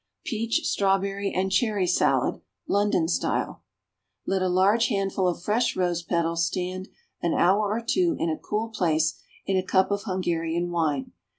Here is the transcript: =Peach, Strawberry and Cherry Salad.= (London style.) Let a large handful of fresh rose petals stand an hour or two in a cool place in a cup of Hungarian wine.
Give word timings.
=Peach, 0.25 0.61
Strawberry 0.67 1.31
and 1.31 1.51
Cherry 1.51 1.85
Salad.= 1.85 2.41
(London 2.67 3.07
style.) 3.07 3.61
Let 4.25 4.41
a 4.41 4.49
large 4.49 4.87
handful 4.87 5.27
of 5.27 5.43
fresh 5.43 5.75
rose 5.75 6.01
petals 6.01 6.43
stand 6.47 6.89
an 7.21 7.35
hour 7.35 7.69
or 7.69 7.81
two 7.87 8.15
in 8.17 8.27
a 8.31 8.35
cool 8.39 8.69
place 8.69 9.21
in 9.45 9.57
a 9.57 9.63
cup 9.63 9.91
of 9.91 10.01
Hungarian 10.05 10.71
wine. 10.71 11.11